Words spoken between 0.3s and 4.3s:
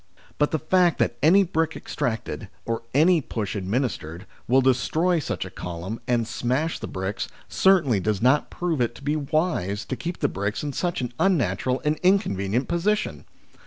But the fact that any brick extracted, or any push administered,